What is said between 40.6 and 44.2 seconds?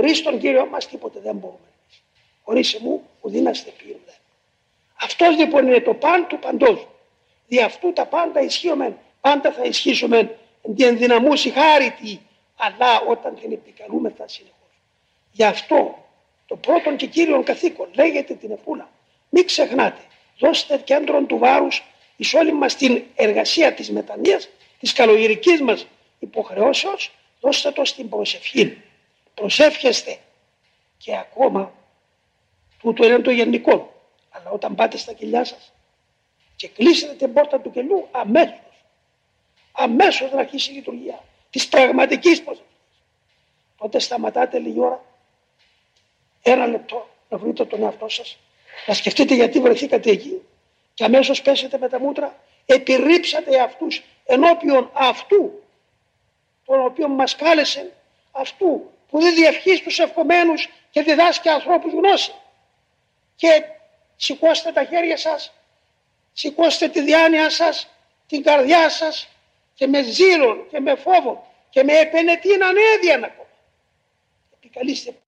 η λειτουργία της πραγματικής προσευχής. Τότε